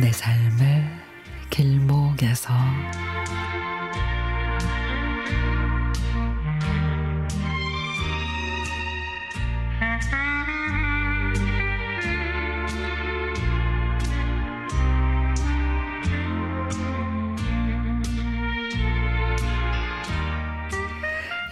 내 0.00 0.10
삶의 0.12 0.82
길목에서 1.50 2.54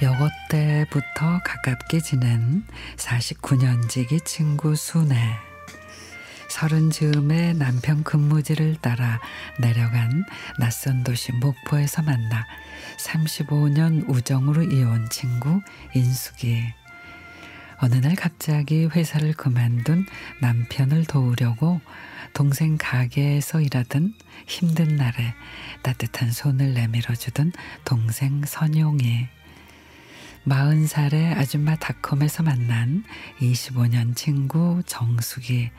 여고 0.00 0.28
때부터 0.48 1.40
가깝게 1.44 2.00
지낸 2.00 2.64
49년지기 2.96 4.24
친구 4.24 4.74
순애. 4.74 5.47
서른 6.48 6.90
즈음에 6.90 7.52
남편 7.52 8.02
근무지를 8.02 8.76
따라 8.80 9.20
내려간 9.60 10.24
낯선 10.58 11.04
도시 11.04 11.32
목포에서 11.32 12.02
만나 12.02 12.46
35년 12.98 14.08
우정으로 14.08 14.62
이어온 14.64 15.08
친구 15.10 15.60
인숙이. 15.94 16.62
어느 17.80 17.94
날 17.96 18.16
갑자기 18.16 18.86
회사를 18.86 19.34
그만둔 19.34 20.06
남편을 20.40 21.04
도우려고 21.04 21.80
동생 22.34 22.76
가게에서 22.76 23.60
일하던 23.60 24.14
힘든 24.46 24.96
날에 24.96 25.34
따뜻한 25.82 26.32
손을 26.32 26.74
내밀어 26.74 27.14
주던 27.14 27.52
동생 27.84 28.42
선용이. 28.44 29.28
마흔 30.44 30.86
살의 30.86 31.34
아줌마 31.34 31.76
닷컴에서 31.76 32.42
만난 32.42 33.04
25년 33.38 34.16
친구 34.16 34.82
정숙이 34.86 35.70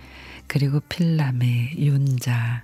그리고 0.50 0.80
필남이 0.80 1.75
윤자. 1.78 2.64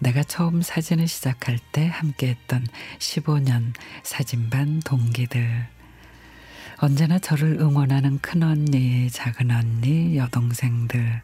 내가 0.00 0.24
처음 0.24 0.62
사진을 0.62 1.06
시작할 1.06 1.60
때 1.70 1.86
함께했던 1.86 2.66
15년 2.98 3.72
사진반 4.02 4.80
동기들. 4.80 5.68
언제나 6.78 7.20
저를 7.20 7.60
응원하는 7.60 8.18
큰언니 8.18 9.10
작은언니 9.10 10.16
여동생들. 10.16 11.22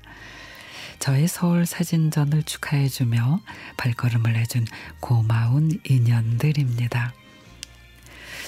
저의 1.01 1.27
서울 1.27 1.67
사진전을 1.67 2.45
축하해주며 2.45 3.41
발걸음을 3.77 4.37
해준 4.37 4.65
고마운 5.01 5.73
인연들입니다. 5.85 7.13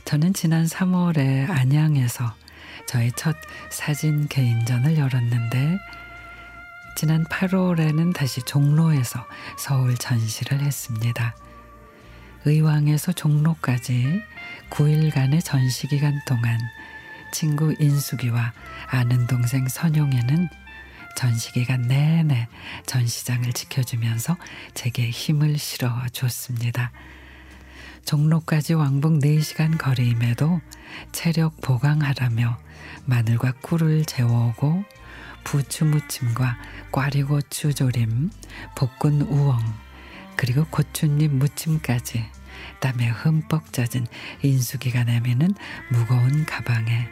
저는 0.05 0.33
지난 0.33 0.65
3월에 0.65 1.51
안양에서 1.51 2.37
저의 2.87 3.11
첫 3.17 3.35
사진 3.69 4.29
개인전을 4.29 4.97
열었는데 4.97 5.77
지난 6.97 7.25
8월에는 7.25 8.15
다시 8.15 8.41
종로에서 8.41 9.27
서울 9.59 9.97
전시를 9.97 10.61
했습니다. 10.63 11.37
의왕에서 12.47 13.13
종로까지 13.13 14.23
9일간의 14.71 15.45
전시 15.45 15.89
기간 15.89 16.19
동안 16.27 16.59
친구 17.35 17.75
인숙이와 17.79 18.55
아는 18.87 19.27
동생 19.27 19.69
선용에는 19.69 20.49
전시 21.19 21.53
기간 21.53 21.83
내내 21.83 22.49
전시장을 22.87 23.53
지켜주면서 23.53 24.39
제게 24.73 25.11
힘을 25.11 25.59
실어 25.59 25.93
줬습니다. 26.13 26.93
종로까지 28.07 28.73
왕복 28.73 29.19
4시간 29.19 29.77
거리임에도 29.77 30.63
체력 31.13 31.61
보강하라며 31.61 32.57
마늘과 33.05 33.53
꿀을 33.61 34.07
재워오고 34.07 34.85
부추 35.47 35.85
무침과 35.85 36.59
꽈리고추 36.91 37.73
조림, 37.73 38.31
볶은 38.75 39.23
우엉, 39.23 39.57
그리고 40.35 40.67
고추잎 40.67 41.31
무침까지 41.31 42.25
땀에 42.81 43.07
흠뻑 43.11 43.73
젖은 43.73 44.09
인수기가 44.43 45.05
내미는 45.05 45.55
무거운 45.93 46.45
가방에 46.45 47.09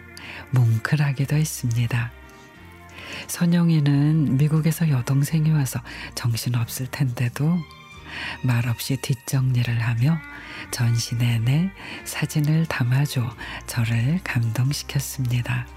뭉클하기도 0.51 1.37
했습니다. 1.37 2.11
선영이는 3.29 4.37
미국에서 4.37 4.89
여동생이 4.89 5.53
와서 5.53 5.81
정신없을 6.17 6.89
텐데도 6.89 7.57
말없이 8.43 8.97
뒷정리를 8.97 9.81
하며 9.81 10.19
전시 10.73 11.15
내내 11.15 11.71
사진을 12.05 12.67
담아줘 12.67 13.31
저를 13.69 14.19
감동시켰습니다. 14.25 15.69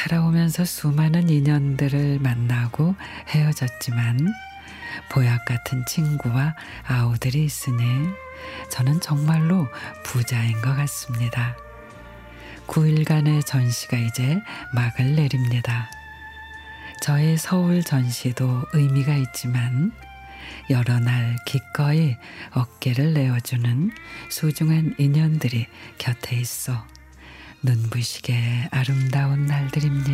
살아오면서 0.00 0.64
수많은 0.64 1.28
인연들을 1.28 2.20
만나고 2.20 2.94
헤어졌지만 3.28 4.32
보약 5.10 5.44
같은 5.44 5.84
친구와 5.84 6.54
아우들이 6.86 7.44
있으니 7.44 7.84
저는 8.70 9.00
정말로 9.00 9.68
부자인 10.02 10.52
것 10.62 10.74
같습니다. 10.74 11.54
9일간의 12.66 13.44
전시가 13.44 13.98
이제 13.98 14.40
막을 14.74 15.16
내립니다. 15.16 15.90
저의 17.02 17.36
서울 17.36 17.82
전시도 17.82 18.64
의미가 18.72 19.16
있지만 19.16 19.92
여러 20.70 20.98
날 20.98 21.36
기꺼이 21.44 22.16
어깨를 22.52 23.12
내어주는 23.12 23.90
소중한 24.30 24.94
인연들이 24.98 25.66
곁에 25.98 26.36
있어 26.36 26.86
눈부시게 27.62 28.68
아름다운 28.70 29.46
날들입니다. 29.46 30.09